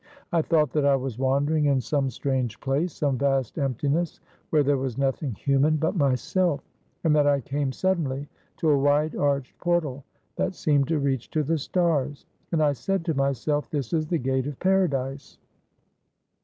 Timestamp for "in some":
1.65-2.09